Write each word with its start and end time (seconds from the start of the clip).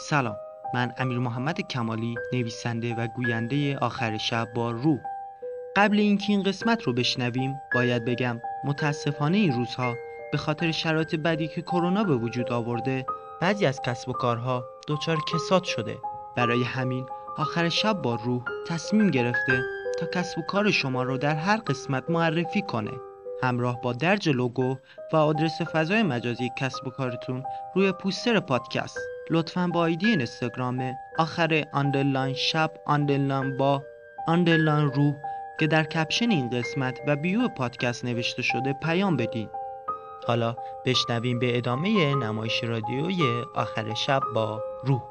سلام. 0.00 0.36
من 0.74 0.92
امیر 0.98 1.18
محمد 1.18 1.60
کمالی 1.60 2.14
نویسنده 2.32 2.94
و 2.94 3.06
گوینده 3.06 3.78
آخر 3.78 4.18
شب 4.18 4.48
با 4.54 4.70
روح. 4.70 4.98
قبل 5.76 5.98
اینکه 5.98 6.32
این 6.32 6.42
قسمت 6.42 6.82
رو 6.82 6.92
بشنویم 6.92 7.54
باید 7.74 8.04
بگم 8.04 8.40
متاسفانه 8.64 9.36
این 9.36 9.52
روزها 9.52 9.94
به 10.32 10.38
خاطر 10.38 10.70
شرایط 10.70 11.14
بدی 11.14 11.48
که 11.48 11.62
کرونا 11.62 12.04
به 12.04 12.16
وجود 12.16 12.52
آورده 12.52 13.06
بعضی 13.40 13.66
از 13.66 13.80
کسب 13.80 14.08
و 14.08 14.12
کارها 14.12 14.64
دچار 14.88 15.18
کساد 15.34 15.64
شده. 15.64 15.98
برای 16.36 16.62
همین 16.62 17.06
آخر 17.38 17.68
شب 17.68 18.02
با 18.02 18.14
روح 18.14 18.42
تصمیم 18.66 19.10
گرفته 19.10 19.62
تا 20.00 20.06
کسب 20.06 20.38
و 20.38 20.42
کار 20.42 20.70
شما 20.70 21.02
رو 21.02 21.18
در 21.18 21.34
هر 21.34 21.56
قسمت 21.56 22.10
معرفی 22.10 22.62
کنه. 22.62 22.92
همراه 23.42 23.80
با 23.80 23.92
درج 23.92 24.28
لوگو 24.28 24.76
و 25.12 25.16
آدرس 25.16 25.62
فضای 25.62 26.02
مجازی 26.02 26.50
کسب 26.58 26.86
و 26.86 26.90
کارتون 26.90 27.42
روی 27.74 27.92
پوستر 27.92 28.40
پادکست. 28.40 28.98
لطفا 29.30 29.66
با 29.66 29.80
آیدی 29.80 30.06
اینستاگرام 30.06 30.94
آخر 31.18 31.64
underline 31.72 32.34
شب 32.34 32.70
underline 32.86 33.56
با 33.56 33.82
underline 34.26 34.92
روح 34.92 35.14
که 35.60 35.66
در 35.66 35.84
caption 35.84 36.30
این 36.30 36.50
قسمت 36.50 37.00
و 37.06 37.16
bio 37.16 37.48
پادکست 37.48 38.04
نوشته 38.04 38.42
شده 38.42 38.72
پیام 38.72 39.16
بدید 39.16 39.48
حالا 40.26 40.56
بشنویم 40.86 41.38
به 41.38 41.56
ادامه 41.56 42.14
نمایش 42.14 42.64
رادیوی 42.64 43.22
آخر 43.54 43.94
شب 43.94 44.20
با 44.34 44.62
روح 44.84 45.02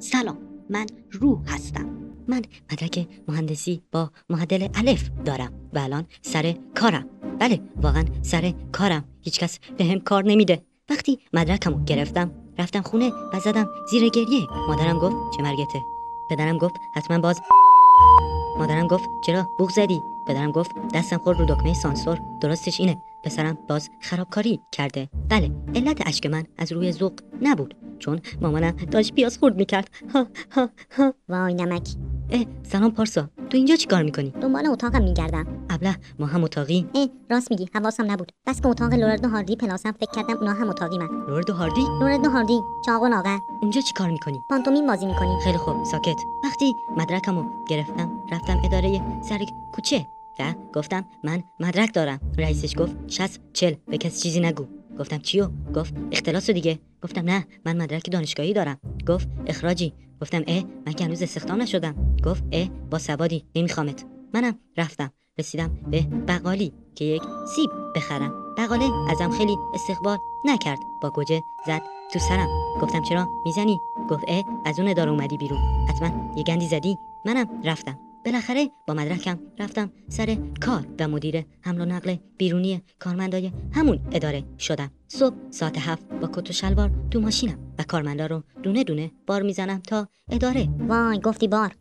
سلام 0.00 0.38
من 0.70 0.86
روح 1.10 1.40
هستم. 1.54 2.07
من 2.28 2.42
مدرک 2.72 3.06
مهندسی 3.28 3.82
با 3.92 4.10
معدل 4.30 4.68
الف 4.74 5.10
دارم 5.24 5.52
و 5.72 5.78
الان 5.78 6.04
سر 6.22 6.54
کارم. 6.74 7.06
بله 7.38 7.60
واقعا 7.82 8.04
سر 8.22 8.54
کارم. 8.72 9.04
هیچکس 9.20 9.58
به 9.78 9.84
هم 9.84 10.00
کار 10.00 10.24
نمیده. 10.24 10.62
وقتی 10.90 11.18
مدرکمو 11.32 11.84
گرفتم 11.84 12.30
رفتم 12.58 12.82
خونه 12.82 13.10
و 13.34 13.40
زدم 13.40 13.68
زیر 13.90 14.08
گریه. 14.08 14.46
مادرم 14.68 14.98
گفت 14.98 15.36
چه 15.36 15.42
مرگته؟ 15.42 15.82
پدرم 16.30 16.58
گفت 16.58 16.74
حتما 16.94 17.18
باز 17.18 17.40
مادرم 18.58 18.86
گفت 18.86 19.04
چرا 19.26 19.48
بوغ 19.58 19.70
زدی؟ 19.70 20.00
پدرم 20.28 20.52
گفت 20.52 20.70
دستم 20.94 21.18
خورد 21.18 21.38
رو 21.40 21.46
دکمه 21.46 21.74
سانسور. 21.74 22.18
درستش 22.40 22.80
اینه. 22.80 23.02
پسرم 23.24 23.58
باز 23.68 23.90
خرابکاری 24.00 24.60
کرده. 24.72 25.08
بله 25.28 25.50
علت 25.74 26.06
اشک 26.06 26.26
من 26.26 26.44
از 26.58 26.72
روی 26.72 26.92
ذوق 26.92 27.12
نبود 27.42 27.76
چون 27.98 28.20
مامانم 28.40 28.70
داشت 28.70 29.14
پیاز 29.14 29.38
خرد 29.38 29.56
می‌کرد. 29.56 29.90
ها 30.14 30.26
ها 30.52 30.70
ها. 30.96 31.14
وای 31.28 31.54
نمک. 31.54 31.88
اه 32.30 32.44
سلام 32.62 32.90
پارسا. 32.90 33.28
تو 33.50 33.56
اینجا 33.56 33.76
چی 33.76 33.86
کار 33.86 34.02
می‌کنی؟ 34.02 34.30
دنبال 34.30 34.66
اتاقم 34.66 35.02
میگردم. 35.02 35.46
ابله 35.70 35.96
ما 36.18 36.26
هم 36.26 36.44
اتاقی. 36.44 36.86
اه 36.94 37.08
راست 37.30 37.50
میگی 37.50 37.68
حواسم 37.74 38.10
نبود. 38.10 38.32
بس 38.46 38.60
که 38.60 38.68
اتاق 38.68 38.94
لورل 38.94 39.21
و 39.21 39.28
هاردی 39.28 39.56
پلاسم 39.56 39.92
فکر 39.92 40.10
کردم 40.10 40.36
اونا 40.36 40.52
هم 40.52 40.68
اتاقی 40.68 40.98
من 40.98 41.08
لورل 41.28 41.50
و 41.50 41.52
هاردی؟ 41.52 41.80
لورل 42.00 42.24
و 42.24 42.30
هاردی 42.30 42.60
چاق 42.86 43.02
و 43.02 43.38
اونجا 43.62 43.80
چی 43.80 43.92
کار 43.92 44.10
می‌کنی؟ 44.10 44.38
پانتومیم 44.50 44.86
بازی 44.86 45.06
می‌کنی. 45.06 45.40
خیلی 45.44 45.58
خوب 45.58 45.84
ساکت. 45.84 46.16
وقتی 46.44 46.72
مدرکمو 46.96 47.44
گرفتم 47.68 48.10
رفتم 48.32 48.62
اداره 48.64 49.02
سر 49.28 49.38
کوچه 49.74 50.06
و 50.38 50.54
گفتم 50.74 51.04
من 51.24 51.42
مدرک 51.60 51.94
دارم. 51.94 52.20
رئیسش 52.38 52.78
گفت 52.78 52.96
60 53.08 53.40
چل 53.52 53.74
به 53.86 53.98
کسی 53.98 54.22
چیزی 54.22 54.40
نگو. 54.40 54.64
گفتم 54.98 55.18
چیو؟ 55.18 55.48
گفت 55.74 55.94
اختلاس 56.12 56.50
دیگه. 56.50 56.78
گفتم 57.02 57.24
نه 57.24 57.46
من 57.64 57.76
مدرک 57.76 58.10
دانشگاهی 58.10 58.52
دارم. 58.52 58.78
گفت 59.08 59.28
اخراجی. 59.46 59.92
گفتم 60.22 60.42
اه 60.46 60.64
من 60.86 60.92
که 60.92 61.04
هنوز 61.04 61.22
استخدام 61.22 61.62
نشدم. 61.62 62.16
گفت 62.24 62.44
اه 62.52 62.68
با 62.90 62.98
سوادی 62.98 63.44
نمیخوامت. 63.54 64.04
منم 64.34 64.58
رفتم. 64.76 65.12
رسیدم 65.38 65.70
به 65.90 66.00
بقالی 66.02 66.72
که 66.94 67.04
یک 67.04 67.22
سیب 67.56 67.70
بخرم. 67.96 68.32
بقاله 68.58 68.90
ازم 69.10 69.30
خیلی 69.30 69.56
استقبال 69.74 70.18
نکرد. 70.44 70.78
با 71.02 71.10
گوجه 71.10 71.42
زد 71.66 71.82
تو 72.12 72.18
سرم. 72.18 72.48
گفتم 72.82 73.02
چرا؟ 73.02 73.28
می‌زنی؟ 73.44 73.80
گفت 74.10 74.24
اه 74.28 74.44
از 74.64 74.78
اون 74.80 74.88
اداره 74.88 75.10
اومدی 75.10 75.36
بیرون. 75.36 75.58
حتما 75.88 76.34
یه 76.36 76.42
گندی 76.42 76.66
زدی؟ 76.66 76.98
منم 77.24 77.62
رفتم. 77.64 78.07
بالاخره 78.28 78.70
با 78.86 78.94
مدرکم 78.94 79.38
رفتم 79.58 79.90
سر 80.08 80.36
کار 80.60 80.86
و 81.00 81.08
مدیر 81.08 81.44
حمل 81.60 81.80
و 81.80 81.84
نقل 81.84 82.16
بیرونی 82.38 82.82
کارمندای 82.98 83.52
همون 83.72 84.00
اداره 84.12 84.44
شدم. 84.58 84.90
صبح 85.08 85.34
ساعت 85.50 85.78
هفت 85.78 86.08
با 86.08 86.28
کت 86.32 86.50
و 86.50 86.52
شلوار 86.52 86.90
تو 87.10 87.20
ماشینم 87.20 87.58
و 87.78 87.82
کارمندا 87.82 88.26
رو 88.26 88.42
دونه 88.62 88.84
دونه 88.84 89.10
بار 89.26 89.42
می‌زنم 89.42 89.78
تا 89.78 90.08
اداره. 90.30 90.68
وای 90.88 91.20
گفتی 91.20 91.48
بار. 91.48 91.74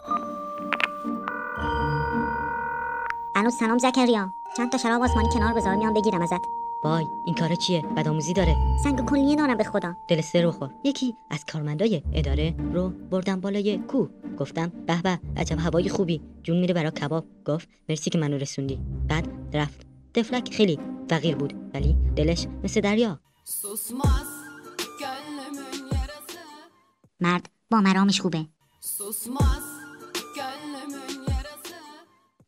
الو 3.36 3.50
سلام 3.50 3.78
زکریا. 3.78 4.30
چند 4.58 4.72
تا 4.72 4.78
شراب 4.78 5.02
آسمانی 5.02 5.30
کنار 5.34 5.54
بذار 5.54 5.76
میام 5.76 5.94
بگیرم 5.94 6.22
ازت. 6.22 6.42
وای 6.84 7.06
این 7.26 7.36
کار 7.36 7.56
چیه؟ 7.56 7.82
بدآموزی 7.98 8.34
داره. 8.34 8.56
سنگ 8.84 9.06
کلیه 9.06 9.36
دارم 9.36 9.58
به 9.58 9.64
خدا. 9.64 9.96
دل 10.08 10.22
سر 10.22 10.42
رو 10.42 10.52
خور. 10.52 10.70
یکی 10.84 11.16
از 11.30 11.46
کارمندای 11.46 12.02
اداره 12.14 12.56
رو 12.74 12.90
بردم 12.90 13.40
بالای 13.40 13.78
کوه. 13.78 14.10
گفتم 14.38 14.72
به 14.88 15.02
به 15.02 15.20
عجب 15.38 15.60
هوای 15.60 15.90
خوبی. 15.90 16.22
جون 16.44 16.60
میره 16.60 16.74
برا 16.74 16.92
کباب. 16.92 17.26
گفت 17.46 17.70
مرسی 17.90 18.10
که 18.10 18.18
منو 18.18 18.38
رسوندی. 18.38 18.80
بعد 19.08 19.28
رفت. 19.54 19.88
تفلک 20.14 20.54
خیلی 20.54 20.80
فقیر 21.10 21.36
بود 21.36 21.54
ولی 21.74 21.96
دلش 22.16 22.48
مثل 22.64 22.82
دریا. 22.82 23.20
مرد 27.20 27.50
با 27.72 27.82
مرامش 27.82 28.22
خوبه. 28.22 28.46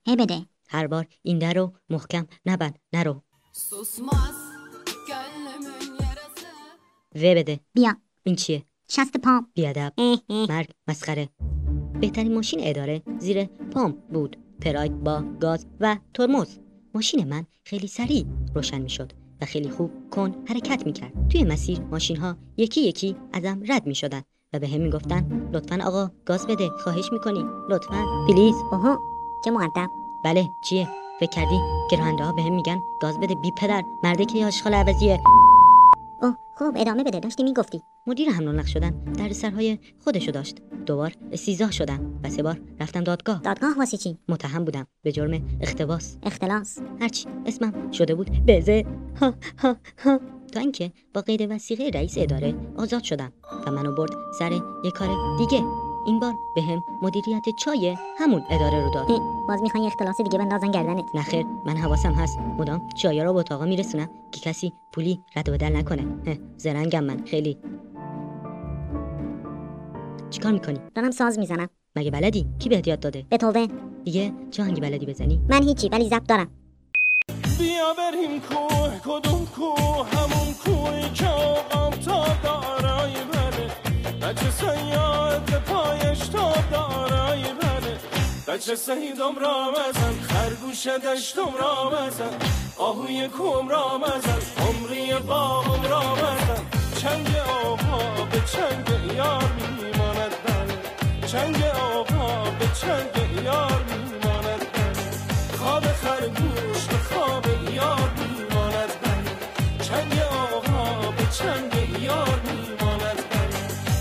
هی 0.06 0.16
بده. 0.16 0.46
هر 0.70 0.88
بار 0.88 1.08
این 1.22 1.40
در 1.40 1.54
رو 1.54 1.74
محکم 1.90 2.28
نبند 2.46 2.80
نرو 2.94 3.22
و 7.16 7.36
بده. 7.36 7.60
بیا. 7.74 7.96
این 8.24 8.36
چیه؟ 8.36 8.66
شست 8.92 9.18
پام 9.18 9.52
بیادب. 9.54 9.94
مرگ 10.30 10.72
مسخره. 10.88 11.30
بهترین 12.02 12.36
ماشین 12.36 12.60
اداره 12.64 13.02
زیر 13.18 13.46
پام 13.46 13.98
بود. 14.14 14.38
پراید 14.62 15.04
با 15.04 15.24
گاز 15.42 15.68
و 15.80 15.98
ترمز. 16.14 16.58
ماشین 16.94 17.28
من 17.28 17.46
خیلی 17.64 17.88
سریع 17.88 18.26
روشن 18.56 18.82
می‌شد 18.82 19.12
و 19.42 19.46
خیلی 19.46 19.70
خوب 19.70 19.92
کن 20.12 20.36
حرکت 20.48 20.86
می‌کرد. 20.86 21.14
توی 21.30 21.44
مسیر 21.44 21.82
ماشین 21.82 22.18
ها 22.18 22.38
یکی 22.58 22.82
یکی 22.82 23.16
ازم 23.34 23.62
رد 23.70 23.88
می‌شدن 23.88 24.22
و 24.54 24.59
به 24.59 24.68
هم 24.68 24.82
می‌گفتن 24.82 25.50
لطفا 25.54 25.80
آقا 25.86 26.12
گاز 26.26 26.48
بده 26.48 26.70
خواهش 26.70 27.09
می‌کنی. 27.12 27.46
لطفا. 27.70 28.26
پلیز. 28.28 28.56
اوهو 28.72 28.98
چه 29.46 29.52
مقدم؟ 29.52 29.90
بله 30.24 30.50
چیه؟ 30.70 30.88
فکر 31.20 31.30
کردی 31.30 31.59
که 31.90 31.98
راننده 31.98 32.24
ها 32.24 32.32
بهم 32.32 32.56
میگن 32.56 32.82
گاز 33.02 33.20
بده 33.20 33.36
بی 33.36 33.52
پدر 33.52 33.84
مرده 34.04 34.26
که 34.26 34.46
آشغال 34.46 34.74
عوضیه. 34.74 35.20
اوه 36.22 36.36
خوب 36.56 36.78
ادامه 36.78 37.04
بده 37.04 37.20
داشتی 37.20 37.44
می‌گفتی. 37.44 37.82
مدیر 38.08 38.30
حمل 38.30 38.48
و 38.48 38.52
نقل 38.52 38.68
شدن 38.68 38.90
در 38.90 39.34
سرهای 39.34 39.80
خودشو 40.04 40.32
داشت. 40.32 40.58
دوبار 40.86 41.14
استیزاه 41.32 41.72
شدم 41.72 42.20
و 42.24 42.30
سه 42.30 42.44
بار 42.44 42.62
رفتم 42.80 43.04
دادگاه. 43.04 43.42
دادگاه 43.42 43.78
واسه 43.78 43.98
چی؟ 43.98 44.18
متهم 44.30 44.66
بودم 44.66 44.88
به 45.04 45.12
جرم 45.12 45.42
اختباس 45.62 46.18
اختلاس؟ 46.24 46.80
هرچی 47.02 47.26
اسمم 47.46 47.92
شده 47.92 48.16
بود 48.16 48.30
بزه 48.48 48.86
ها 49.22 49.34
ها 49.58 49.76
ها 50.04 50.20
تا 50.52 50.59
اینکه 50.59 50.92
با 51.14 51.22
قید 51.22 51.52
وسیقه 51.52 51.92
رئیس 51.94 52.18
اداره 52.18 52.56
آزاد 52.78 53.04
شدم 53.04 53.34
و 53.68 53.72
منو 53.72 53.96
برد 53.96 54.12
سر 54.40 54.52
یه 54.86 54.92
کار 54.92 55.38
دیگه. 55.38 55.64
این 56.06 56.20
بار 56.20 56.34
به 56.56 56.62
هم 56.62 56.84
مدیریت 57.02 57.44
چای 57.66 57.98
همون 58.18 58.44
اداره 58.50 58.86
رو 58.86 58.94
داد. 58.94 59.08
باز 59.48 59.62
می‌خوای 59.62 59.86
اختلاس 59.86 60.22
دیگه 60.22 60.38
بندازن 60.38 60.72
گردنت. 60.72 61.06
نخیر 61.16 61.46
من 61.66 61.78
حواسم 61.78 62.12
هست. 62.12 62.38
مدام 62.40 62.90
چایا 63.02 63.24
رو 63.24 63.34
به 63.34 63.40
اتاقا 63.40 63.66
میرسونم 63.66 64.09
که 64.32 64.40
کسی 64.40 64.74
پولی 64.94 65.20
رد 65.36 65.50
و 65.50 65.52
بدل 65.52 65.76
نکنه. 65.76 66.06
زرنگم 66.58 67.04
من 67.04 67.26
خیلی. 67.26 67.58
چیکار 70.29 70.51
می‌کنی؟ 70.51 70.79
دارم 70.95 71.12
ساز 71.12 71.40
می‌زنم. 71.40 71.69
مگه 71.95 72.12
بلدی؟ 72.12 72.45
کی 72.59 72.69
بهت 72.69 72.88
یاد 72.88 73.00
داده؟ 73.00 73.25
بتوون. 73.31 73.67
دیگه 74.05 74.34
چه 74.52 74.64
آهنگی 74.64 74.81
بلدی 74.81 75.05
بزنی؟ 75.05 75.41
من 75.49 75.64
هیچی 75.64 75.90
ولی 75.90 76.09
زب 76.09 76.23
دارم. 76.23 76.47
بیا 77.59 77.93
بریم 77.97 78.40
کوه 78.40 78.99
کدوم 79.05 79.46
کوه؟ 79.46 80.08
همون 80.08 80.53
کوهی 80.66 81.09
که 81.09 81.28
آقام 81.28 81.93
تا 81.93 82.26
دارای 82.43 83.14
بره 83.14 83.67
بچه 84.22 84.52
سیاد 84.52 85.64
پایش 85.67 86.20
تا 86.20 86.53
دارای 86.72 87.43
بره 87.43 87.97
بچه 88.47 88.75
سیدم 88.75 89.35
را 89.41 89.72
بزن 89.72 90.14
خرگوش 90.22 90.87
دشتم 90.87 91.53
را 91.61 91.90
بزن. 91.90 92.37
آهوی 92.78 93.28
کوم 93.28 93.70
را 93.70 93.97
بزن 93.97 94.40
عمری 94.61 95.28
باغم 95.28 95.84
را 95.90 95.99
بزن. 95.99 96.64
چنگ 97.02 97.35
آقا 97.66 98.25
به 98.32 98.41
چنگ 98.53 99.16
یار 99.16 99.43
بله 99.59 99.98
چنگ 101.31 101.64
آقا 101.64 102.52
به 102.52 102.67
چنگ 102.81 103.43
یار 103.43 103.84
میماند 103.84 104.61
خواب 105.58 105.84
خرگوش 105.84 106.85
به 106.85 106.97
خواب 106.97 107.46
یار 107.73 108.11
میماند 108.17 108.90
چنگ 109.81 110.20
آقا 110.20 111.11
به 111.11 111.26
چنگ 111.26 112.02
یار 112.02 112.40
میماند 112.46 113.17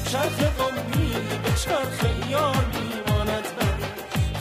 چرخ 0.04 0.38
قمی 0.38 1.12
به 1.44 1.52
چرخ 1.52 2.28
یار 2.30 2.64
میماند 2.74 3.44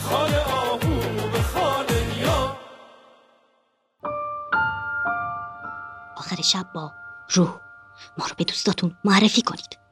خال 0.02 0.34
آهو 0.34 1.28
به 1.32 1.42
خال 1.42 1.86
یار. 2.20 2.56
آخر 6.16 6.42
شب 6.42 6.66
با 6.74 6.92
روح 7.30 7.48
ما 8.18 8.26
رو 8.26 8.34
به 8.38 8.44
دوستاتون 8.44 8.96
معرفی 9.04 9.42
کنید. 9.42 9.87